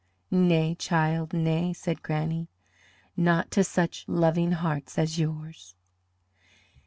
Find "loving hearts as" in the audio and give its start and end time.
4.07-5.19